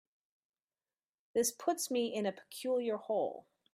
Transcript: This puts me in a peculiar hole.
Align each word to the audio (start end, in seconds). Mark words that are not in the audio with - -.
This 1.35 1.51
puts 1.51 1.91
me 1.91 2.11
in 2.11 2.25
a 2.25 2.31
peculiar 2.31 2.97
hole. 2.97 3.45